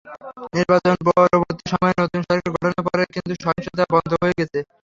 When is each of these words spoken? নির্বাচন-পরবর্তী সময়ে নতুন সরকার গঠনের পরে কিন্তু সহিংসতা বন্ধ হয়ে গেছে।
নির্বাচন-পরবর্তী 0.55 1.63
সময়ে 1.71 1.95
নতুন 2.01 2.21
সরকার 2.23 2.49
গঠনের 2.55 2.83
পরে 2.87 3.03
কিন্তু 3.15 3.33
সহিংসতা 3.43 3.83
বন্ধ 3.93 4.11
হয়ে 4.21 4.37
গেছে। 4.39 4.59